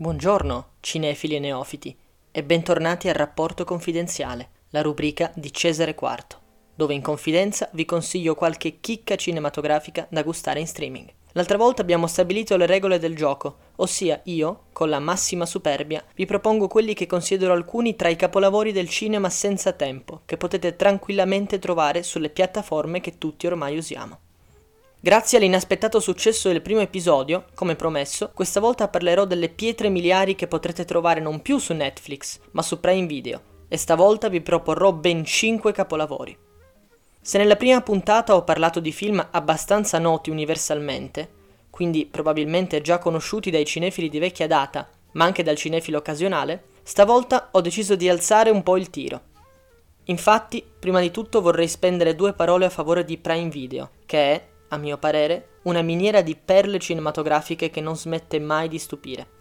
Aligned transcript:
Buongiorno, 0.00 0.74
cinefili 0.78 1.34
e 1.34 1.38
neofiti, 1.40 1.96
e 2.30 2.44
bentornati 2.44 3.08
al 3.08 3.16
Rapporto 3.16 3.64
Confidenziale, 3.64 4.50
la 4.70 4.80
rubrica 4.80 5.32
di 5.34 5.52
Cesare 5.52 5.96
IV, 6.00 6.38
dove 6.72 6.94
in 6.94 7.02
confidenza 7.02 7.68
vi 7.72 7.84
consiglio 7.84 8.36
qualche 8.36 8.78
chicca 8.78 9.16
cinematografica 9.16 10.06
da 10.08 10.22
gustare 10.22 10.60
in 10.60 10.68
streaming. 10.68 11.12
L'altra 11.32 11.56
volta 11.56 11.82
abbiamo 11.82 12.06
stabilito 12.06 12.56
le 12.56 12.66
regole 12.66 13.00
del 13.00 13.16
gioco, 13.16 13.56
ossia 13.74 14.20
io, 14.26 14.66
con 14.72 14.88
la 14.88 15.00
massima 15.00 15.46
superbia, 15.46 16.04
vi 16.14 16.26
propongo 16.26 16.68
quelli 16.68 16.94
che 16.94 17.06
considero 17.06 17.52
alcuni 17.52 17.96
tra 17.96 18.08
i 18.08 18.14
capolavori 18.14 18.70
del 18.70 18.88
cinema 18.88 19.28
senza 19.28 19.72
tempo, 19.72 20.20
che 20.26 20.36
potete 20.36 20.76
tranquillamente 20.76 21.58
trovare 21.58 22.04
sulle 22.04 22.30
piattaforme 22.30 23.00
che 23.00 23.18
tutti 23.18 23.48
ormai 23.48 23.76
usiamo. 23.76 24.20
Grazie 25.00 25.38
all'inaspettato 25.38 26.00
successo 26.00 26.48
del 26.48 26.60
primo 26.60 26.80
episodio, 26.80 27.44
come 27.54 27.76
promesso, 27.76 28.32
questa 28.34 28.58
volta 28.58 28.88
parlerò 28.88 29.26
delle 29.26 29.48
pietre 29.48 29.90
miliari 29.90 30.34
che 30.34 30.48
potrete 30.48 30.84
trovare 30.84 31.20
non 31.20 31.40
più 31.40 31.58
su 31.58 31.72
Netflix, 31.72 32.40
ma 32.50 32.62
su 32.62 32.80
Prime 32.80 33.06
Video, 33.06 33.40
e 33.68 33.76
stavolta 33.76 34.28
vi 34.28 34.40
proporrò 34.40 34.92
ben 34.92 35.24
5 35.24 35.70
capolavori. 35.70 36.36
Se 37.20 37.38
nella 37.38 37.54
prima 37.54 37.80
puntata 37.80 38.34
ho 38.34 38.42
parlato 38.42 38.80
di 38.80 38.90
film 38.90 39.24
abbastanza 39.30 40.00
noti 40.00 40.30
universalmente, 40.30 41.30
quindi 41.70 42.04
probabilmente 42.04 42.80
già 42.80 42.98
conosciuti 42.98 43.52
dai 43.52 43.64
cinefili 43.64 44.08
di 44.08 44.18
vecchia 44.18 44.48
data, 44.48 44.88
ma 45.12 45.24
anche 45.24 45.44
dal 45.44 45.54
cinefilo 45.54 45.98
occasionale, 45.98 46.70
stavolta 46.82 47.50
ho 47.52 47.60
deciso 47.60 47.94
di 47.94 48.08
alzare 48.08 48.50
un 48.50 48.64
po' 48.64 48.76
il 48.76 48.90
tiro. 48.90 49.20
Infatti, 50.06 50.64
prima 50.76 50.98
di 50.98 51.12
tutto 51.12 51.40
vorrei 51.40 51.68
spendere 51.68 52.16
due 52.16 52.32
parole 52.32 52.64
a 52.64 52.70
favore 52.70 53.04
di 53.04 53.16
Prime 53.16 53.48
Video, 53.48 53.90
che 54.04 54.18
è, 54.18 54.46
a 54.68 54.76
mio 54.76 54.98
parere, 54.98 55.58
una 55.62 55.82
miniera 55.82 56.20
di 56.22 56.36
perle 56.36 56.78
cinematografiche 56.78 57.70
che 57.70 57.80
non 57.80 57.96
smette 57.96 58.38
mai 58.38 58.68
di 58.68 58.78
stupire. 58.78 59.36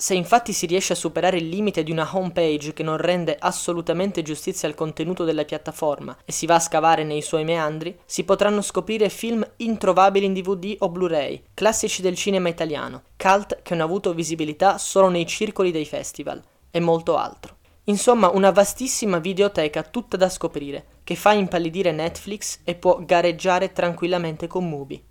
Se 0.00 0.14
infatti 0.14 0.52
si 0.52 0.66
riesce 0.66 0.92
a 0.92 0.96
superare 0.96 1.38
il 1.38 1.48
limite 1.48 1.82
di 1.82 1.90
una 1.90 2.08
homepage 2.12 2.72
che 2.72 2.84
non 2.84 2.98
rende 2.98 3.36
assolutamente 3.36 4.22
giustizia 4.22 4.68
al 4.68 4.76
contenuto 4.76 5.24
della 5.24 5.44
piattaforma 5.44 6.16
e 6.24 6.30
si 6.30 6.46
va 6.46 6.54
a 6.54 6.60
scavare 6.60 7.02
nei 7.02 7.20
suoi 7.20 7.42
meandri, 7.42 7.98
si 8.04 8.22
potranno 8.22 8.62
scoprire 8.62 9.08
film 9.08 9.44
introvabili 9.56 10.24
in 10.24 10.34
DVD 10.34 10.76
o 10.78 10.88
Blu-ray, 10.88 11.42
classici 11.52 12.00
del 12.00 12.14
cinema 12.14 12.48
italiano, 12.48 13.02
cult 13.16 13.60
che 13.62 13.74
hanno 13.74 13.82
avuto 13.82 14.14
visibilità 14.14 14.78
solo 14.78 15.08
nei 15.08 15.26
circoli 15.26 15.72
dei 15.72 15.84
festival, 15.84 16.40
e 16.70 16.78
molto 16.78 17.16
altro. 17.16 17.56
Insomma, 17.84 18.28
una 18.28 18.52
vastissima 18.52 19.18
videoteca 19.18 19.82
tutta 19.82 20.16
da 20.16 20.28
scoprire, 20.28 20.97
che 21.08 21.14
fa 21.14 21.32
impallidire 21.32 21.90
Netflix 21.90 22.60
e 22.64 22.74
può 22.74 23.02
gareggiare 23.02 23.72
tranquillamente 23.72 24.46
con 24.46 24.68
Mubi. 24.68 25.02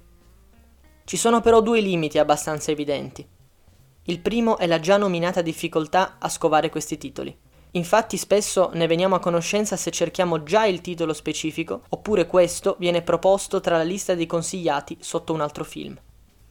Ci 1.04 1.18
sono 1.18 1.42
però 1.42 1.60
due 1.60 1.80
limiti 1.80 2.20
abbastanza 2.20 2.70
evidenti. 2.70 3.28
Il 4.04 4.20
primo 4.20 4.60
è 4.60 4.68
la 4.68 4.80
già 4.80 4.98
nominata 4.98 5.42
difficoltà 5.42 6.18
a 6.20 6.30
scovare 6.30 6.70
questi 6.70 7.00
titoli. 7.00 7.36
Infatti 7.72 8.16
spesso 8.16 8.70
ne 8.76 8.86
veniamo 8.86 9.16
a 9.16 9.20
conoscenza 9.20 9.76
se 9.76 9.90
cerchiamo 9.90 10.44
già 10.44 10.68
il 10.68 10.82
titolo 10.82 11.14
specifico, 11.14 11.82
oppure 11.90 12.28
questo 12.28 12.76
viene 12.78 13.02
proposto 13.02 13.60
tra 13.60 13.78
la 13.78 13.84
lista 13.84 14.14
dei 14.14 14.28
consigliati 14.28 14.98
sotto 15.00 15.34
un 15.34 15.42
altro 15.42 15.64
film. 15.64 16.00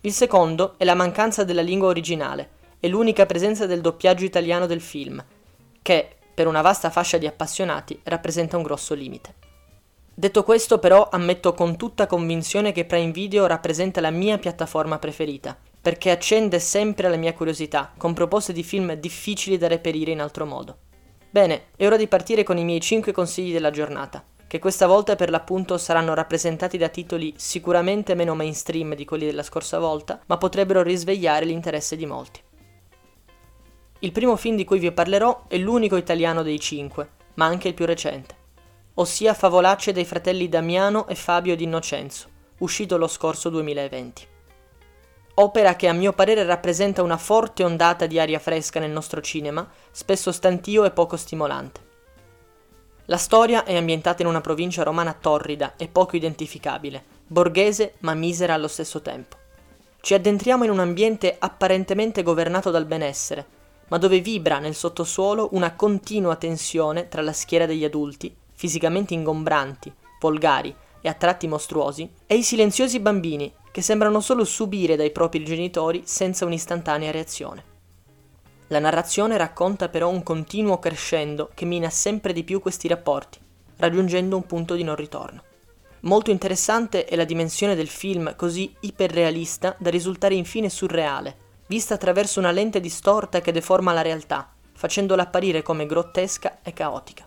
Il 0.00 0.12
secondo 0.12 0.74
è 0.76 0.82
la 0.82 0.96
mancanza 0.96 1.44
della 1.44 1.62
lingua 1.62 1.86
originale 1.86 2.50
e 2.80 2.88
l'unica 2.88 3.26
presenza 3.26 3.64
del 3.66 3.80
doppiaggio 3.80 4.24
italiano 4.24 4.66
del 4.66 4.80
film, 4.80 5.24
che, 5.82 6.16
per 6.36 6.46
una 6.46 6.60
vasta 6.60 6.90
fascia 6.90 7.16
di 7.16 7.26
appassionati, 7.26 7.98
rappresenta 8.02 8.58
un 8.58 8.62
grosso 8.62 8.92
limite. 8.92 9.36
Detto 10.12 10.42
questo, 10.42 10.78
però, 10.78 11.08
ammetto 11.10 11.54
con 11.54 11.78
tutta 11.78 12.06
convinzione 12.06 12.72
che 12.72 12.84
Prime 12.84 13.10
Video 13.10 13.46
rappresenta 13.46 14.02
la 14.02 14.10
mia 14.10 14.36
piattaforma 14.36 14.98
preferita, 14.98 15.56
perché 15.80 16.10
accende 16.10 16.58
sempre 16.58 17.08
la 17.08 17.16
mia 17.16 17.32
curiosità, 17.32 17.90
con 17.96 18.12
proposte 18.12 18.52
di 18.52 18.62
film 18.62 18.92
difficili 18.92 19.56
da 19.56 19.66
reperire 19.66 20.10
in 20.10 20.20
altro 20.20 20.44
modo. 20.44 20.76
Bene, 21.30 21.68
è 21.74 21.86
ora 21.86 21.96
di 21.96 22.06
partire 22.06 22.42
con 22.42 22.58
i 22.58 22.64
miei 22.64 22.80
5 22.80 23.12
consigli 23.12 23.54
della 23.54 23.70
giornata, 23.70 24.22
che 24.46 24.58
questa 24.58 24.86
volta 24.86 25.16
per 25.16 25.30
l'appunto 25.30 25.78
saranno 25.78 26.12
rappresentati 26.12 26.76
da 26.76 26.90
titoli 26.90 27.32
sicuramente 27.38 28.14
meno 28.14 28.34
mainstream 28.34 28.94
di 28.94 29.06
quelli 29.06 29.24
della 29.24 29.42
scorsa 29.42 29.78
volta, 29.78 30.20
ma 30.26 30.36
potrebbero 30.36 30.82
risvegliare 30.82 31.46
l'interesse 31.46 31.96
di 31.96 32.04
molti. 32.04 32.40
Il 34.00 34.12
primo 34.12 34.36
film 34.36 34.56
di 34.56 34.64
cui 34.64 34.78
vi 34.78 34.92
parlerò 34.92 35.44
è 35.48 35.56
l'unico 35.56 35.96
italiano 35.96 36.42
dei 36.42 36.60
cinque, 36.60 37.08
ma 37.34 37.46
anche 37.46 37.68
il 37.68 37.74
più 37.74 37.86
recente, 37.86 38.34
ossia 38.94 39.32
Favolacce 39.32 39.92
dei 39.92 40.04
fratelli 40.04 40.50
Damiano 40.50 41.06
e 41.08 41.14
Fabio 41.14 41.56
di 41.56 41.64
Innocenzo, 41.64 42.28
uscito 42.58 42.98
lo 42.98 43.06
scorso 43.06 43.48
2020. 43.48 44.28
Opera 45.38 45.76
che 45.76 45.88
a 45.88 45.94
mio 45.94 46.12
parere 46.12 46.44
rappresenta 46.44 47.02
una 47.02 47.16
forte 47.16 47.64
ondata 47.64 48.04
di 48.04 48.18
aria 48.18 48.38
fresca 48.38 48.80
nel 48.80 48.90
nostro 48.90 49.22
cinema, 49.22 49.66
spesso 49.90 50.30
stantio 50.30 50.84
e 50.84 50.90
poco 50.90 51.16
stimolante. 51.16 51.80
La 53.06 53.18
storia 53.18 53.64
è 53.64 53.76
ambientata 53.76 54.20
in 54.20 54.28
una 54.28 54.42
provincia 54.42 54.82
romana 54.82 55.16
torrida 55.18 55.72
e 55.76 55.88
poco 55.88 56.16
identificabile, 56.16 57.02
borghese 57.26 57.94
ma 58.00 58.12
misera 58.12 58.52
allo 58.52 58.68
stesso 58.68 59.00
tempo. 59.00 59.36
Ci 60.00 60.12
addentriamo 60.12 60.64
in 60.64 60.70
un 60.70 60.80
ambiente 60.80 61.36
apparentemente 61.38 62.22
governato 62.22 62.70
dal 62.70 62.84
benessere, 62.84 63.55
ma 63.88 63.98
dove 63.98 64.20
vibra 64.20 64.58
nel 64.58 64.74
sottosuolo 64.74 65.50
una 65.52 65.74
continua 65.74 66.36
tensione 66.36 67.08
tra 67.08 67.22
la 67.22 67.32
schiera 67.32 67.66
degli 67.66 67.84
adulti, 67.84 68.34
fisicamente 68.52 69.14
ingombranti, 69.14 69.92
volgari 70.20 70.74
e 71.00 71.08
a 71.08 71.14
tratti 71.14 71.46
mostruosi, 71.46 72.10
e 72.26 72.36
i 72.36 72.42
silenziosi 72.42 72.98
bambini 73.00 73.52
che 73.70 73.82
sembrano 73.82 74.20
solo 74.20 74.44
subire 74.44 74.96
dai 74.96 75.10
propri 75.10 75.44
genitori 75.44 76.02
senza 76.04 76.44
un'istantanea 76.44 77.10
reazione. 77.10 77.74
La 78.68 78.78
narrazione 78.78 79.36
racconta 79.36 79.88
però 79.88 80.08
un 80.08 80.22
continuo 80.22 80.78
crescendo 80.78 81.50
che 81.54 81.64
mina 81.64 81.90
sempre 81.90 82.32
di 82.32 82.42
più 82.42 82.60
questi 82.60 82.88
rapporti, 82.88 83.38
raggiungendo 83.76 84.34
un 84.34 84.46
punto 84.46 84.74
di 84.74 84.82
non 84.82 84.96
ritorno. 84.96 85.42
Molto 86.00 86.30
interessante 86.30 87.04
è 87.04 87.14
la 87.14 87.24
dimensione 87.24 87.74
del 87.74 87.88
film 87.88 88.34
così 88.34 88.74
iperrealista 88.80 89.76
da 89.78 89.90
risultare 89.90 90.34
infine 90.34 90.68
surreale, 90.68 91.36
vista 91.66 91.94
attraverso 91.94 92.38
una 92.38 92.50
lente 92.50 92.80
distorta 92.80 93.40
che 93.40 93.52
deforma 93.52 93.92
la 93.92 94.02
realtà, 94.02 94.52
facendola 94.72 95.22
apparire 95.22 95.62
come 95.62 95.86
grottesca 95.86 96.58
e 96.62 96.72
caotica. 96.72 97.26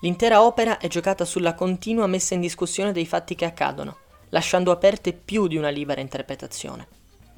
L'intera 0.00 0.42
opera 0.42 0.78
è 0.78 0.88
giocata 0.88 1.24
sulla 1.24 1.54
continua 1.54 2.06
messa 2.06 2.34
in 2.34 2.40
discussione 2.40 2.92
dei 2.92 3.06
fatti 3.06 3.34
che 3.34 3.46
accadono, 3.46 3.96
lasciando 4.28 4.70
aperte 4.70 5.12
più 5.12 5.46
di 5.46 5.56
una 5.56 5.70
libera 5.70 6.00
interpretazione. 6.00 6.88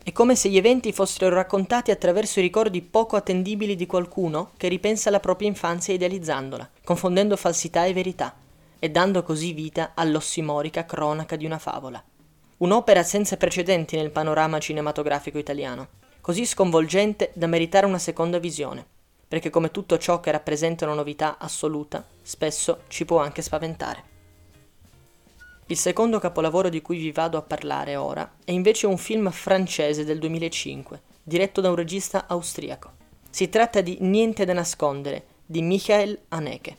È 0.03 0.13
come 0.13 0.35
se 0.35 0.49
gli 0.49 0.57
eventi 0.57 0.93
fossero 0.93 1.35
raccontati 1.35 1.91
attraverso 1.91 2.39
i 2.39 2.43
ricordi 2.43 2.83
poco 2.83 3.17
attendibili 3.17 3.77
di 3.77 3.87
qualcuno 3.87 4.53
che 4.57 4.69
ripensa 4.69 5.09
alla 5.09 5.21
propria 5.21 5.49
infanzia 5.49 5.95
idealizzandola, 5.95 6.69
confondendo 6.83 7.37
falsità 7.37 7.85
e 7.85 7.93
verità, 7.93 8.35
e 8.79 8.91
dando 8.91 9.23
così 9.23 9.53
vita 9.53 9.93
all'ossimorica 9.95 10.85
cronaca 10.85 11.37
di 11.37 11.45
una 11.45 11.59
favola. 11.59 12.03
Un'opera 12.59 13.05
senza 13.05 13.37
precedenti 13.37 13.95
nel 13.95 14.11
panorama 14.11 14.59
cinematografico 14.59 15.39
italiano, 15.39 15.91
così 16.21 16.45
sconvolgente 16.45 17.31
da 17.35 17.47
meritare 17.47 17.87
una 17.87 18.01
seconda 18.01 18.41
visione, 18.41 18.85
perché 19.29 19.49
come 19.49 19.71
tutto 19.71 19.97
ciò 19.97 20.19
che 20.19 20.33
rappresenta 20.33 20.85
una 20.85 20.95
novità 20.95 21.39
assoluta, 21.39 22.05
spesso 22.21 22.81
ci 22.89 23.05
può 23.05 23.19
anche 23.19 23.43
spaventare. 23.43 24.03
Il 25.67 25.77
secondo 25.77 26.19
capolavoro 26.19 26.69
di 26.69 26.83
cui 26.83 26.99
vi 26.99 27.13
vado 27.13 27.39
a 27.39 27.43
parlare 27.43 27.95
ora 27.95 28.29
è 28.43 28.51
invece 28.51 28.89
un 28.89 28.99
film 28.99 29.31
francese 29.31 30.05
del 30.05 30.19
2005, 30.19 31.01
diretto 31.23 31.61
da 31.61 31.69
un 31.69 31.77
regista 31.77 32.27
austriaco. 32.27 32.91
Si 33.31 33.49
tratta 33.49 33.81
di 33.83 33.99
Niente 34.01 34.45
da 34.45 34.53
nascondere, 34.53 35.27
di 35.47 35.63
Michael 35.63 36.19
Haneke, 36.29 36.77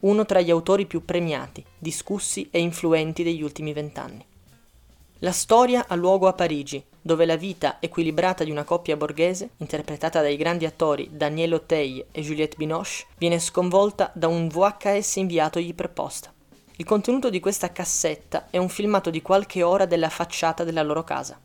uno 0.00 0.26
tra 0.26 0.42
gli 0.42 0.50
autori 0.50 0.84
più 0.84 1.06
premiati, 1.06 1.64
discussi 1.78 2.48
e 2.50 2.58
influenti 2.58 3.22
degli 3.22 3.42
ultimi 3.42 3.72
vent'anni. 3.72 4.26
La 5.22 5.30
storia 5.30 5.84
ha 5.86 5.94
luogo 5.94 6.26
a 6.26 6.32
Parigi, 6.32 6.84
dove 7.00 7.24
la 7.26 7.36
vita 7.36 7.76
equilibrata 7.78 8.42
di 8.42 8.50
una 8.50 8.64
coppia 8.64 8.96
borghese, 8.96 9.50
interpretata 9.58 10.20
dai 10.20 10.36
grandi 10.36 10.66
attori 10.66 11.10
Daniel 11.12 11.52
Auteuil 11.52 12.06
e 12.10 12.22
Juliette 12.22 12.56
Binoche, 12.56 13.04
viene 13.18 13.38
sconvolta 13.38 14.10
da 14.14 14.26
un 14.26 14.48
VHS 14.48 15.14
inviatogli 15.16 15.76
per 15.76 15.90
posta. 15.90 16.32
Il 16.74 16.84
contenuto 16.84 17.30
di 17.30 17.38
questa 17.38 17.70
cassetta 17.70 18.48
è 18.50 18.58
un 18.58 18.68
filmato 18.68 19.10
di 19.10 19.22
qualche 19.22 19.62
ora 19.62 19.86
della 19.86 20.08
facciata 20.08 20.64
della 20.64 20.82
loro 20.82 21.04
casa. 21.04 21.38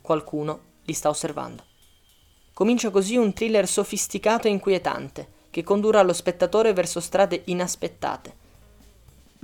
Qualcuno 0.00 0.60
li 0.84 0.92
sta 0.92 1.08
osservando. 1.08 1.64
Comincia 2.52 2.90
così 2.90 3.16
un 3.16 3.32
thriller 3.32 3.66
sofisticato 3.66 4.46
e 4.46 4.52
inquietante, 4.52 5.28
che 5.50 5.64
condurrà 5.64 6.00
lo 6.02 6.12
spettatore 6.12 6.72
verso 6.72 7.00
strade 7.00 7.42
inaspettate, 7.46 8.42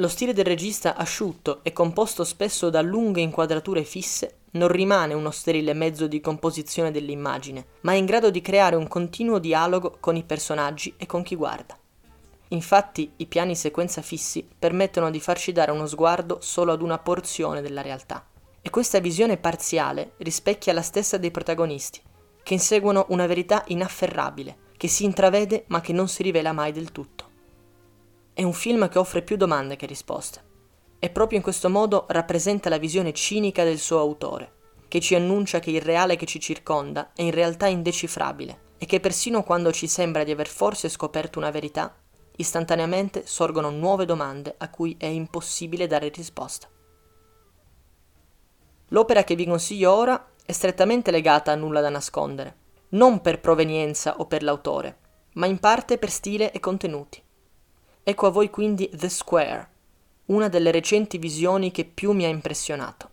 lo 0.00 0.08
stile 0.08 0.32
del 0.32 0.46
regista 0.46 0.96
asciutto 0.96 1.60
e 1.62 1.74
composto 1.74 2.24
spesso 2.24 2.70
da 2.70 2.80
lunghe 2.80 3.20
inquadrature 3.20 3.84
fisse 3.84 4.38
non 4.52 4.68
rimane 4.68 5.12
uno 5.12 5.30
sterile 5.30 5.74
mezzo 5.74 6.06
di 6.06 6.20
composizione 6.20 6.90
dell'immagine, 6.90 7.66
ma 7.82 7.92
è 7.92 7.96
in 7.96 8.06
grado 8.06 8.30
di 8.30 8.40
creare 8.40 8.76
un 8.76 8.88
continuo 8.88 9.38
dialogo 9.38 9.98
con 10.00 10.16
i 10.16 10.24
personaggi 10.24 10.94
e 10.96 11.04
con 11.04 11.22
chi 11.22 11.36
guarda. 11.36 11.78
Infatti 12.48 13.12
i 13.16 13.26
piani 13.26 13.54
sequenza 13.54 14.00
fissi 14.00 14.48
permettono 14.58 15.10
di 15.10 15.20
farci 15.20 15.52
dare 15.52 15.70
uno 15.70 15.86
sguardo 15.86 16.38
solo 16.40 16.72
ad 16.72 16.80
una 16.80 16.98
porzione 16.98 17.60
della 17.60 17.82
realtà. 17.82 18.26
E 18.62 18.70
questa 18.70 19.00
visione 19.00 19.36
parziale 19.36 20.14
rispecchia 20.16 20.72
la 20.72 20.82
stessa 20.82 21.18
dei 21.18 21.30
protagonisti, 21.30 22.00
che 22.42 22.54
inseguono 22.54 23.04
una 23.10 23.26
verità 23.26 23.64
inafferrabile, 23.66 24.56
che 24.78 24.88
si 24.88 25.04
intravede 25.04 25.64
ma 25.68 25.82
che 25.82 25.92
non 25.92 26.08
si 26.08 26.22
rivela 26.22 26.52
mai 26.52 26.72
del 26.72 26.90
tutto. 26.90 27.19
È 28.32 28.42
un 28.42 28.52
film 28.52 28.88
che 28.88 28.98
offre 28.98 29.22
più 29.22 29.36
domande 29.36 29.76
che 29.76 29.86
risposte 29.86 30.48
e 30.98 31.10
proprio 31.10 31.38
in 31.38 31.42
questo 31.42 31.68
modo 31.68 32.04
rappresenta 32.08 32.68
la 32.68 32.78
visione 32.78 33.12
cinica 33.12 33.64
del 33.64 33.78
suo 33.78 33.98
autore, 33.98 34.52
che 34.86 35.00
ci 35.00 35.14
annuncia 35.14 35.58
che 35.58 35.70
il 35.70 35.80
reale 35.80 36.16
che 36.16 36.26
ci 36.26 36.38
circonda 36.38 37.12
è 37.14 37.22
in 37.22 37.30
realtà 37.30 37.66
indecifrabile 37.66 38.68
e 38.78 38.86
che 38.86 39.00
persino 39.00 39.42
quando 39.42 39.72
ci 39.72 39.88
sembra 39.88 40.24
di 40.24 40.30
aver 40.30 40.46
forse 40.46 40.88
scoperto 40.88 41.38
una 41.38 41.50
verità, 41.50 41.94
istantaneamente 42.36 43.26
sorgono 43.26 43.70
nuove 43.70 44.04
domande 44.04 44.54
a 44.58 44.70
cui 44.70 44.94
è 44.98 45.06
impossibile 45.06 45.86
dare 45.86 46.08
risposta. 46.08 46.68
L'opera 48.88 49.24
che 49.24 49.34
vi 49.34 49.46
consiglio 49.46 49.92
ora 49.92 50.32
è 50.44 50.52
strettamente 50.52 51.10
legata 51.10 51.52
a 51.52 51.56
Nulla 51.56 51.80
da 51.80 51.90
nascondere, 51.90 52.56
non 52.90 53.20
per 53.20 53.40
provenienza 53.40 54.16
o 54.18 54.26
per 54.26 54.42
l'autore, 54.42 54.98
ma 55.34 55.46
in 55.46 55.58
parte 55.58 55.96
per 55.98 56.10
stile 56.10 56.52
e 56.52 56.60
contenuti. 56.60 57.22
Ecco 58.02 58.26
a 58.26 58.30
voi 58.30 58.50
quindi 58.50 58.88
The 58.88 59.08
Square, 59.08 59.68
una 60.26 60.48
delle 60.48 60.70
recenti 60.70 61.18
visioni 61.18 61.70
che 61.70 61.84
più 61.84 62.12
mi 62.12 62.24
ha 62.24 62.28
impressionato. 62.28 63.10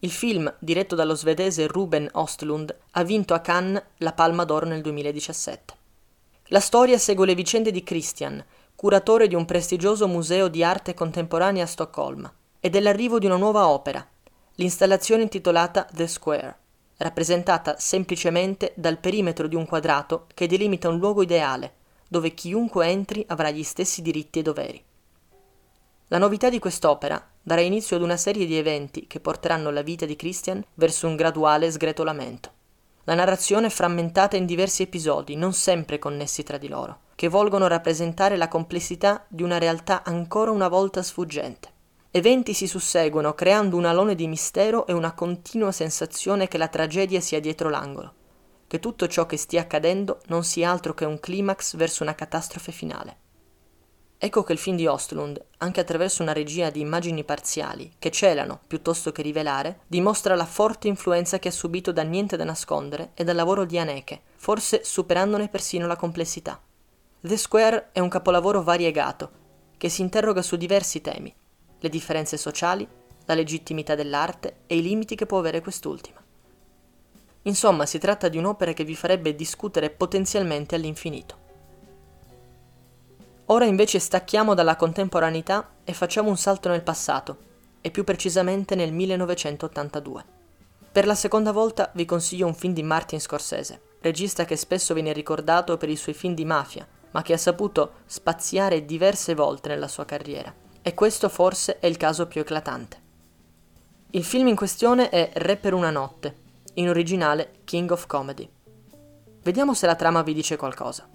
Il 0.00 0.10
film, 0.10 0.54
diretto 0.58 0.94
dallo 0.94 1.14
svedese 1.14 1.66
Ruben 1.66 2.08
Ostlund, 2.12 2.76
ha 2.90 3.02
vinto 3.02 3.32
a 3.32 3.40
Cannes 3.40 3.82
la 3.98 4.12
Palma 4.12 4.44
d'Oro 4.44 4.66
nel 4.66 4.82
2017. 4.82 5.74
La 6.48 6.60
storia 6.60 6.98
segue 6.98 7.24
le 7.24 7.34
vicende 7.34 7.70
di 7.70 7.82
Christian, 7.82 8.44
curatore 8.76 9.28
di 9.28 9.34
un 9.34 9.46
prestigioso 9.46 10.06
museo 10.06 10.48
di 10.48 10.62
arte 10.62 10.92
contemporanea 10.92 11.64
a 11.64 11.66
Stoccolma, 11.66 12.30
e 12.60 12.68
dell'arrivo 12.68 13.18
di 13.18 13.24
una 13.24 13.36
nuova 13.36 13.68
opera, 13.68 14.06
l'installazione 14.56 15.22
intitolata 15.22 15.88
The 15.90 16.06
Square, 16.06 16.58
rappresentata 16.98 17.76
semplicemente 17.78 18.72
dal 18.76 18.98
perimetro 18.98 19.46
di 19.46 19.54
un 19.54 19.64
quadrato 19.64 20.26
che 20.34 20.46
delimita 20.46 20.90
un 20.90 20.98
luogo 20.98 21.22
ideale, 21.22 21.72
dove 22.08 22.34
chiunque 22.34 22.86
entri 22.86 23.24
avrà 23.28 23.50
gli 23.50 23.62
stessi 23.62 24.02
diritti 24.02 24.38
e 24.38 24.42
doveri. 24.42 24.84
La 26.08 26.18
novità 26.18 26.50
di 26.50 26.58
quest'opera 26.58 27.22
darà 27.42 27.60
inizio 27.60 27.96
ad 27.96 28.02
una 28.02 28.16
serie 28.16 28.46
di 28.46 28.56
eventi 28.56 29.06
che 29.06 29.20
porteranno 29.20 29.70
la 29.70 29.82
vita 29.82 30.06
di 30.06 30.16
Christian 30.16 30.64
verso 30.74 31.06
un 31.06 31.16
graduale 31.16 31.70
sgretolamento. 31.70 32.50
La 33.04 33.14
narrazione 33.14 33.66
è 33.66 33.70
frammentata 33.70 34.36
in 34.36 34.46
diversi 34.46 34.82
episodi, 34.82 35.36
non 35.36 35.52
sempre 35.52 35.98
connessi 35.98 36.42
tra 36.42 36.56
di 36.56 36.68
loro, 36.68 37.00
che 37.14 37.28
volgono 37.28 37.66
rappresentare 37.66 38.36
la 38.36 38.48
complessità 38.48 39.24
di 39.28 39.42
una 39.42 39.58
realtà 39.58 40.02
ancora 40.04 40.50
una 40.50 40.68
volta 40.68 41.02
sfuggente. 41.02 41.68
Eventi 42.10 42.54
si 42.54 42.66
susseguono 42.66 43.34
creando 43.34 43.76
un 43.76 43.84
alone 43.84 44.14
di 44.14 44.28
mistero 44.28 44.86
e 44.86 44.92
una 44.92 45.12
continua 45.12 45.72
sensazione 45.72 46.48
che 46.48 46.58
la 46.58 46.68
tragedia 46.68 47.20
sia 47.20 47.40
dietro 47.40 47.68
l'angolo, 47.68 48.14
che 48.74 48.80
tutto 48.80 49.06
ciò 49.06 49.24
che 49.24 49.36
stia 49.36 49.60
accadendo 49.60 50.18
non 50.26 50.42
sia 50.42 50.68
altro 50.68 50.94
che 50.94 51.04
un 51.04 51.20
climax 51.20 51.76
verso 51.76 52.02
una 52.02 52.16
catastrofe 52.16 52.72
finale. 52.72 53.18
Ecco 54.18 54.42
che 54.42 54.52
il 54.52 54.58
film 54.58 54.76
di 54.76 54.88
Ostlund, 54.88 55.40
anche 55.58 55.78
attraverso 55.78 56.22
una 56.22 56.32
regia 56.32 56.70
di 56.70 56.80
immagini 56.80 57.22
parziali, 57.22 57.92
che 58.00 58.10
celano 58.10 58.58
piuttosto 58.66 59.12
che 59.12 59.22
rivelare, 59.22 59.82
dimostra 59.86 60.34
la 60.34 60.44
forte 60.44 60.88
influenza 60.88 61.38
che 61.38 61.46
ha 61.46 61.52
subito 61.52 61.92
da 61.92 62.02
Niente 62.02 62.36
da 62.36 62.42
nascondere 62.42 63.12
e 63.14 63.22
dal 63.22 63.36
lavoro 63.36 63.64
di 63.64 63.78
Haneke, 63.78 64.22
forse 64.34 64.82
superandone 64.82 65.48
persino 65.48 65.86
la 65.86 65.94
complessità. 65.94 66.60
The 67.20 67.36
Square 67.36 67.90
è 67.92 68.00
un 68.00 68.08
capolavoro 68.08 68.64
variegato, 68.64 69.30
che 69.76 69.88
si 69.88 70.02
interroga 70.02 70.42
su 70.42 70.56
diversi 70.56 71.00
temi, 71.00 71.32
le 71.78 71.88
differenze 71.88 72.36
sociali, 72.36 72.84
la 73.26 73.34
legittimità 73.34 73.94
dell'arte 73.94 74.62
e 74.66 74.78
i 74.78 74.82
limiti 74.82 75.14
che 75.14 75.26
può 75.26 75.38
avere 75.38 75.60
quest'ultima. 75.60 76.23
Insomma, 77.46 77.86
si 77.86 77.98
tratta 77.98 78.28
di 78.28 78.38
un'opera 78.38 78.72
che 78.72 78.84
vi 78.84 78.94
farebbe 78.94 79.34
discutere 79.34 79.90
potenzialmente 79.90 80.74
all'infinito. 80.74 81.42
Ora 83.46 83.66
invece 83.66 83.98
stacchiamo 83.98 84.54
dalla 84.54 84.76
contemporaneità 84.76 85.72
e 85.84 85.92
facciamo 85.92 86.30
un 86.30 86.38
salto 86.38 86.70
nel 86.70 86.82
passato, 86.82 87.36
e 87.82 87.90
più 87.90 88.02
precisamente 88.02 88.74
nel 88.74 88.92
1982. 88.92 90.24
Per 90.90 91.06
la 91.06 91.14
seconda 91.14 91.52
volta 91.52 91.90
vi 91.94 92.06
consiglio 92.06 92.46
un 92.46 92.54
film 92.54 92.72
di 92.72 92.82
Martin 92.82 93.20
Scorsese, 93.20 93.80
regista 94.00 94.46
che 94.46 94.56
spesso 94.56 94.94
viene 94.94 95.12
ricordato 95.12 95.76
per 95.76 95.90
i 95.90 95.96
suoi 95.96 96.14
film 96.14 96.34
di 96.34 96.46
mafia, 96.46 96.88
ma 97.10 97.20
che 97.20 97.34
ha 97.34 97.38
saputo 97.38 97.92
spaziare 98.06 98.86
diverse 98.86 99.34
volte 99.34 99.68
nella 99.68 99.88
sua 99.88 100.06
carriera, 100.06 100.54
e 100.80 100.94
questo 100.94 101.28
forse 101.28 101.78
è 101.78 101.86
il 101.86 101.98
caso 101.98 102.26
più 102.26 102.40
eclatante. 102.40 103.02
Il 104.12 104.24
film 104.24 104.48
in 104.48 104.56
questione 104.56 105.10
è 105.10 105.30
Re 105.34 105.56
per 105.56 105.74
una 105.74 105.90
notte, 105.90 106.43
in 106.74 106.88
originale 106.88 107.60
King 107.64 107.90
of 107.90 108.06
Comedy. 108.06 108.48
Vediamo 109.42 109.74
se 109.74 109.86
la 109.86 109.94
trama 109.94 110.22
vi 110.22 110.34
dice 110.34 110.56
qualcosa. 110.56 111.08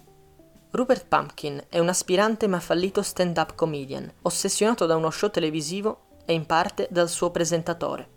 Rupert 0.72 1.08
Pumpkin 1.08 1.66
è 1.68 1.80
un 1.80 1.90
aspirante 1.90 2.48
ma 2.48 2.60
fallito 2.60 3.02
stand-up 3.02 3.56
comedian, 3.56 4.12
ossessionato 4.22 4.86
da 4.86 4.96
uno 4.96 5.10
show 5.10 5.30
televisivo 5.30 6.02
e 6.26 6.34
in 6.34 6.46
parte 6.46 6.88
dal 6.92 7.10
suo 7.10 7.32
presentatore, 7.32 8.08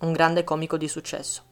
un 0.00 0.12
grande 0.12 0.44
comico 0.44 0.76
di 0.76 0.88
successo. 0.88 1.42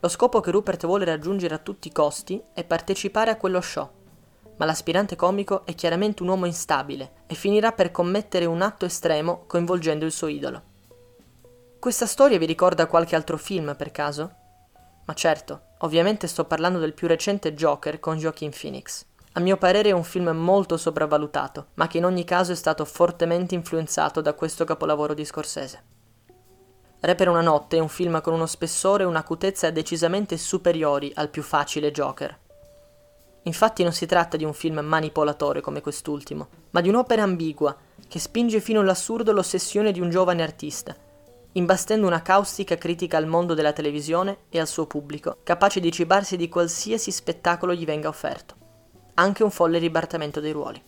Lo 0.00 0.08
scopo 0.08 0.40
che 0.40 0.50
Rupert 0.50 0.84
vuole 0.84 1.04
raggiungere 1.04 1.54
a 1.54 1.58
tutti 1.58 1.88
i 1.88 1.92
costi 1.92 2.42
è 2.52 2.64
partecipare 2.64 3.30
a 3.30 3.36
quello 3.36 3.60
show, 3.60 3.88
ma 4.56 4.64
l'aspirante 4.64 5.16
comico 5.16 5.64
è 5.64 5.74
chiaramente 5.74 6.22
un 6.22 6.28
uomo 6.28 6.46
instabile 6.46 7.22
e 7.26 7.34
finirà 7.34 7.72
per 7.72 7.90
commettere 7.90 8.44
un 8.44 8.62
atto 8.62 8.84
estremo 8.84 9.44
coinvolgendo 9.46 10.04
il 10.04 10.12
suo 10.12 10.26
idolo. 10.26 10.62
Questa 11.78 12.06
storia 12.06 12.38
vi 12.38 12.46
ricorda 12.46 12.86
qualche 12.86 13.14
altro 13.14 13.36
film 13.36 13.74
per 13.76 13.90
caso? 13.92 14.42
Ma 15.06 15.14
certo, 15.14 15.60
ovviamente 15.78 16.26
sto 16.26 16.44
parlando 16.44 16.78
del 16.78 16.94
più 16.94 17.06
recente 17.06 17.54
Joker 17.54 18.00
con 18.00 18.16
Joaquin 18.16 18.50
Phoenix. 18.50 19.04
A 19.32 19.40
mio 19.40 19.56
parere 19.56 19.90
è 19.90 19.92
un 19.92 20.04
film 20.04 20.28
molto 20.30 20.76
sopravvalutato, 20.76 21.66
ma 21.74 21.86
che 21.88 21.98
in 21.98 22.04
ogni 22.04 22.24
caso 22.24 22.52
è 22.52 22.54
stato 22.54 22.84
fortemente 22.84 23.54
influenzato 23.54 24.20
da 24.20 24.32
questo 24.32 24.64
capolavoro 24.64 25.12
di 25.12 25.24
Scorsese. 25.24 25.82
Re 27.00 27.14
per 27.16 27.28
una 27.28 27.42
notte 27.42 27.76
è 27.76 27.80
un 27.80 27.88
film 27.88 28.20
con 28.22 28.32
uno 28.32 28.46
spessore 28.46 29.02
e 29.02 29.06
un'acutezza 29.06 29.70
decisamente 29.70 30.38
superiori 30.38 31.12
al 31.16 31.28
più 31.28 31.42
facile 31.42 31.90
Joker. 31.90 32.38
Infatti 33.42 33.82
non 33.82 33.92
si 33.92 34.06
tratta 34.06 34.38
di 34.38 34.44
un 34.44 34.54
film 34.54 34.78
manipolatore 34.78 35.60
come 35.60 35.82
quest'ultimo, 35.82 36.48
ma 36.70 36.80
di 36.80 36.88
un'opera 36.88 37.22
ambigua 37.22 37.76
che 38.08 38.18
spinge 38.18 38.60
fino 38.60 38.80
all'assurdo 38.80 39.32
l'ossessione 39.32 39.92
di 39.92 40.00
un 40.00 40.08
giovane 40.08 40.42
artista, 40.42 40.96
imbastendo 41.54 42.06
una 42.06 42.22
caustica 42.22 42.76
critica 42.76 43.16
al 43.16 43.26
mondo 43.26 43.54
della 43.54 43.72
televisione 43.72 44.44
e 44.48 44.60
al 44.60 44.68
suo 44.68 44.86
pubblico, 44.86 45.38
capace 45.42 45.80
di 45.80 45.90
cibarsi 45.90 46.36
di 46.36 46.48
qualsiasi 46.48 47.10
spettacolo 47.10 47.74
gli 47.74 47.84
venga 47.84 48.08
offerto 48.08 48.62
anche 49.14 49.42
un 49.44 49.50
folle 49.50 49.78
ribaltamento 49.78 50.40
dei 50.40 50.52
ruoli. 50.52 50.82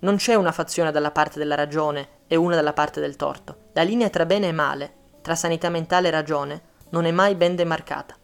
Non 0.00 0.16
c'è 0.16 0.34
una 0.34 0.52
fazione 0.52 0.90
dalla 0.90 1.12
parte 1.12 1.38
della 1.38 1.54
ragione 1.54 2.08
e 2.26 2.36
una 2.36 2.54
dalla 2.54 2.72
parte 2.72 3.00
del 3.00 3.16
torto. 3.16 3.70
La 3.72 3.82
linea 3.82 4.10
tra 4.10 4.26
bene 4.26 4.48
e 4.48 4.52
male, 4.52 4.92
tra 5.22 5.34
sanità 5.34 5.68
mentale 5.70 6.08
e 6.08 6.10
ragione, 6.10 6.62
non 6.90 7.04
è 7.04 7.10
mai 7.10 7.34
ben 7.36 7.56
demarcata. 7.56 8.16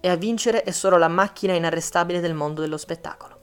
E 0.00 0.08
a 0.08 0.16
vincere 0.16 0.62
è 0.62 0.70
solo 0.70 0.96
la 0.96 1.08
macchina 1.08 1.54
inarrestabile 1.54 2.20
del 2.20 2.34
mondo 2.34 2.60
dello 2.60 2.76
spettacolo. 2.76 3.40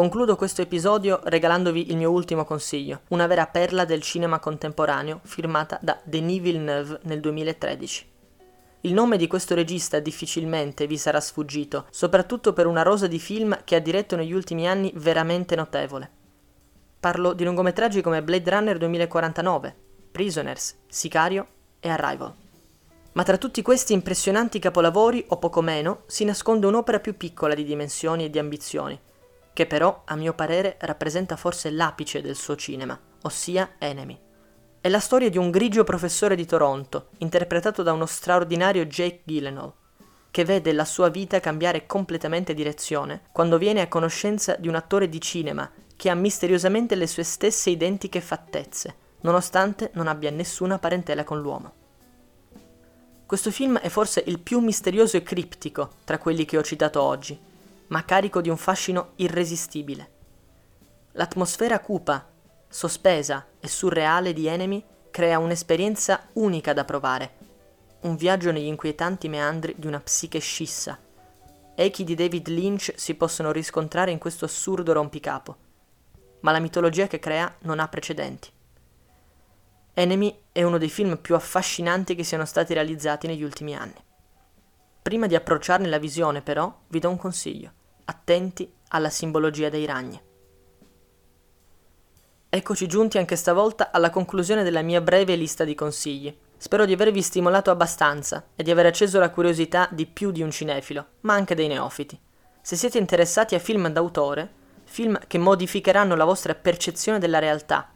Concludo 0.00 0.34
questo 0.34 0.62
episodio 0.62 1.20
regalandovi 1.24 1.90
il 1.90 1.98
mio 1.98 2.10
ultimo 2.10 2.46
consiglio, 2.46 3.02
una 3.08 3.26
vera 3.26 3.46
perla 3.46 3.84
del 3.84 4.00
cinema 4.00 4.38
contemporaneo 4.38 5.20
firmata 5.24 5.78
da 5.82 6.00
Denis 6.02 6.40
Villeneuve 6.40 7.00
nel 7.02 7.20
2013. 7.20 8.06
Il 8.80 8.94
nome 8.94 9.18
di 9.18 9.26
questo 9.26 9.54
regista 9.54 10.00
difficilmente 10.00 10.86
vi 10.86 10.96
sarà 10.96 11.20
sfuggito, 11.20 11.84
soprattutto 11.90 12.54
per 12.54 12.66
una 12.66 12.80
rosa 12.80 13.06
di 13.06 13.18
film 13.18 13.62
che 13.62 13.74
ha 13.74 13.78
diretto 13.78 14.16
negli 14.16 14.32
ultimi 14.32 14.66
anni 14.66 14.90
veramente 14.94 15.54
notevole. 15.54 16.10
Parlo 16.98 17.34
di 17.34 17.44
lungometraggi 17.44 18.00
come 18.00 18.22
Blade 18.22 18.50
Runner 18.50 18.78
2049, 18.78 19.76
Prisoners, 20.12 20.78
Sicario 20.86 21.46
e 21.78 21.90
Arrival. 21.90 22.34
Ma 23.12 23.22
tra 23.22 23.36
tutti 23.36 23.60
questi 23.60 23.92
impressionanti 23.92 24.60
capolavori, 24.60 25.22
o 25.28 25.36
poco 25.36 25.60
meno, 25.60 26.04
si 26.06 26.24
nasconde 26.24 26.64
un'opera 26.64 27.00
più 27.00 27.18
piccola 27.18 27.52
di 27.52 27.64
dimensioni 27.64 28.24
e 28.24 28.30
di 28.30 28.38
ambizioni, 28.38 28.98
che 29.60 29.66
però, 29.66 30.04
a 30.06 30.16
mio 30.16 30.32
parere, 30.32 30.78
rappresenta 30.80 31.36
forse 31.36 31.70
l'apice 31.70 32.22
del 32.22 32.34
suo 32.34 32.56
cinema, 32.56 32.98
ossia 33.24 33.72
Enemy. 33.76 34.18
È 34.80 34.88
la 34.88 35.00
storia 35.00 35.28
di 35.28 35.36
un 35.36 35.50
grigio 35.50 35.84
professore 35.84 36.34
di 36.34 36.46
Toronto, 36.46 37.08
interpretato 37.18 37.82
da 37.82 37.92
uno 37.92 38.06
straordinario 38.06 38.86
Jake 38.86 39.20
Gyllenhaal, 39.24 39.70
che 40.30 40.46
vede 40.46 40.72
la 40.72 40.86
sua 40.86 41.10
vita 41.10 41.40
cambiare 41.40 41.84
completamente 41.84 42.54
direzione 42.54 43.24
quando 43.32 43.58
viene 43.58 43.82
a 43.82 43.88
conoscenza 43.88 44.56
di 44.56 44.66
un 44.66 44.76
attore 44.76 45.10
di 45.10 45.20
cinema 45.20 45.70
che 45.94 46.08
ha 46.08 46.14
misteriosamente 46.14 46.94
le 46.94 47.06
sue 47.06 47.24
stesse 47.24 47.68
identiche 47.68 48.22
fattezze, 48.22 48.94
nonostante 49.20 49.90
non 49.92 50.06
abbia 50.06 50.30
nessuna 50.30 50.78
parentela 50.78 51.22
con 51.22 51.38
l'uomo. 51.38 51.72
Questo 53.26 53.50
film 53.50 53.76
è 53.76 53.90
forse 53.90 54.22
il 54.24 54.40
più 54.40 54.60
misterioso 54.60 55.18
e 55.18 55.22
criptico 55.22 55.96
tra 56.04 56.16
quelli 56.16 56.46
che 56.46 56.56
ho 56.56 56.62
citato 56.62 57.02
oggi, 57.02 57.38
ma 57.90 58.04
carico 58.04 58.40
di 58.40 58.48
un 58.48 58.56
fascino 58.56 59.12
irresistibile. 59.16 60.10
L'atmosfera 61.12 61.80
cupa 61.80 62.28
sospesa 62.68 63.46
e 63.58 63.66
surreale 63.66 64.32
di 64.32 64.46
Enemy 64.46 64.84
crea 65.10 65.38
un'esperienza 65.38 66.28
unica 66.34 66.72
da 66.72 66.84
provare. 66.84 67.38
un 68.02 68.16
viaggio 68.16 68.50
negli 68.50 68.64
inquietanti 68.64 69.28
meandri 69.28 69.74
di 69.76 69.86
una 69.86 70.00
psiche 70.00 70.38
scissa. 70.38 70.98
Echi 71.74 72.04
di 72.04 72.14
David 72.14 72.48
Lynch 72.48 72.92
si 72.96 73.14
possono 73.14 73.52
riscontrare 73.52 74.10
in 74.10 74.18
questo 74.18 74.46
assurdo 74.46 74.92
rompicapo, 74.92 75.56
ma 76.40 76.52
la 76.52 76.60
mitologia 76.60 77.06
che 77.06 77.18
crea 77.18 77.54
non 77.60 77.78
ha 77.78 77.88
precedenti. 77.88 78.50
Enemy 79.92 80.44
è 80.52 80.62
uno 80.62 80.78
dei 80.78 80.88
film 80.88 81.18
più 81.18 81.34
affascinanti 81.34 82.14
che 82.14 82.24
siano 82.24 82.46
stati 82.46 82.72
realizzati 82.72 83.26
negli 83.26 83.42
ultimi 83.42 83.74
anni. 83.74 84.02
Prima 85.02 85.26
di 85.26 85.34
approcciarne 85.34 85.88
la 85.88 85.98
visione, 85.98 86.40
però, 86.40 86.74
vi 86.88 87.00
do 87.00 87.10
un 87.10 87.18
consiglio. 87.18 87.72
Attenti 88.04 88.72
alla 88.88 89.10
simbologia 89.10 89.68
dei 89.68 89.86
ragni. 89.86 90.20
Eccoci 92.48 92.88
giunti 92.88 93.18
anche 93.18 93.36
stavolta 93.36 93.90
alla 93.92 94.10
conclusione 94.10 94.64
della 94.64 94.82
mia 94.82 95.00
breve 95.00 95.36
lista 95.36 95.64
di 95.64 95.74
consigli. 95.74 96.36
Spero 96.56 96.84
di 96.84 96.92
avervi 96.92 97.22
stimolato 97.22 97.70
abbastanza 97.70 98.48
e 98.56 98.62
di 98.62 98.70
aver 98.70 98.86
acceso 98.86 99.18
la 99.18 99.30
curiosità 99.30 99.88
di 99.90 100.06
più 100.06 100.30
di 100.30 100.42
un 100.42 100.50
cinefilo, 100.50 101.06
ma 101.20 101.34
anche 101.34 101.54
dei 101.54 101.68
neofiti. 101.68 102.20
Se 102.60 102.76
siete 102.76 102.98
interessati 102.98 103.54
a 103.54 103.60
film 103.60 103.88
d'autore, 103.88 104.52
film 104.84 105.18
che 105.26 105.38
modificheranno 105.38 106.16
la 106.16 106.24
vostra 106.24 106.54
percezione 106.54 107.18
della 107.18 107.38
realtà 107.38 107.92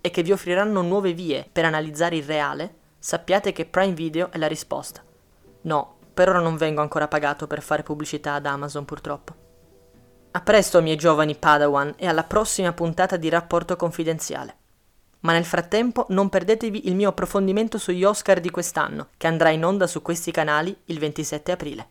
e 0.00 0.10
che 0.10 0.22
vi 0.22 0.32
offriranno 0.32 0.82
nuove 0.82 1.12
vie 1.12 1.48
per 1.50 1.64
analizzare 1.64 2.16
il 2.16 2.24
reale, 2.24 2.74
sappiate 2.98 3.52
che 3.52 3.64
Prime 3.64 3.94
Video 3.94 4.30
è 4.32 4.38
la 4.38 4.48
risposta. 4.48 5.02
No, 5.62 5.93
per 6.14 6.28
ora 6.28 6.38
non 6.38 6.56
vengo 6.56 6.80
ancora 6.80 7.08
pagato 7.08 7.48
per 7.48 7.60
fare 7.60 7.82
pubblicità 7.82 8.34
ad 8.34 8.46
Amazon 8.46 8.84
purtroppo. 8.84 9.34
A 10.30 10.40
presto, 10.40 10.80
miei 10.80 10.96
giovani 10.96 11.34
Padawan, 11.34 11.94
e 11.96 12.06
alla 12.06 12.24
prossima 12.24 12.72
puntata 12.72 13.16
di 13.16 13.28
Rapporto 13.28 13.76
Confidenziale. 13.76 14.56
Ma 15.20 15.32
nel 15.32 15.44
frattempo 15.44 16.06
non 16.10 16.28
perdetevi 16.28 16.86
il 16.86 16.94
mio 16.94 17.10
approfondimento 17.10 17.78
sugli 17.78 18.04
Oscar 18.04 18.40
di 18.40 18.50
quest'anno, 18.50 19.08
che 19.16 19.26
andrà 19.26 19.50
in 19.50 19.64
onda 19.64 19.86
su 19.86 20.02
questi 20.02 20.30
canali 20.30 20.76
il 20.86 20.98
27 20.98 21.52
aprile. 21.52 21.88